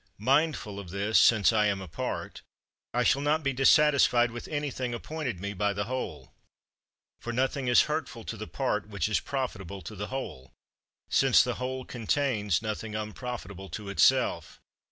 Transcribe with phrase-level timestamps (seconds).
[0.17, 2.41] Mindful of this, since I am a part,
[2.91, 6.33] I shall not be dissatisfied with anything appointed me by the whole.
[7.19, 10.53] For nothing is hurtful to the part which is profitable to the whole,
[11.11, 14.59] since the whole contains nothing unprofitable to itself.